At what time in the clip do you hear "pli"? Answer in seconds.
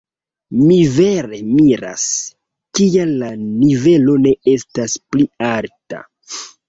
5.13-5.27